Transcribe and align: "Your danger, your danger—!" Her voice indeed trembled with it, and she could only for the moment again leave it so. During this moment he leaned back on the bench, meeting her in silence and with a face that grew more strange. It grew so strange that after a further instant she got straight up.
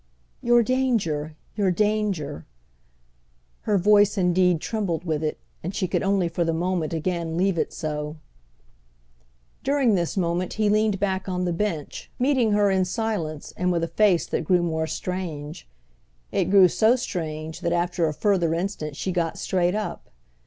"Your 0.41 0.63
danger, 0.63 1.35
your 1.55 1.69
danger—!" 1.69 2.47
Her 3.69 3.77
voice 3.77 4.17
indeed 4.17 4.59
trembled 4.59 5.03
with 5.03 5.23
it, 5.23 5.37
and 5.61 5.75
she 5.75 5.87
could 5.87 6.01
only 6.01 6.27
for 6.27 6.43
the 6.43 6.55
moment 6.55 6.91
again 6.91 7.37
leave 7.37 7.55
it 7.55 7.71
so. 7.71 8.17
During 9.63 9.93
this 9.93 10.17
moment 10.17 10.53
he 10.53 10.69
leaned 10.69 10.99
back 10.99 11.29
on 11.29 11.45
the 11.45 11.53
bench, 11.53 12.09
meeting 12.17 12.53
her 12.53 12.71
in 12.71 12.83
silence 12.83 13.53
and 13.55 13.71
with 13.71 13.83
a 13.83 13.87
face 13.87 14.25
that 14.25 14.43
grew 14.43 14.63
more 14.63 14.87
strange. 14.87 15.67
It 16.31 16.45
grew 16.45 16.67
so 16.67 16.95
strange 16.95 17.59
that 17.59 17.71
after 17.71 18.07
a 18.07 18.13
further 18.15 18.55
instant 18.55 18.95
she 18.95 19.11
got 19.11 19.37
straight 19.37 19.75
up. 19.75 20.09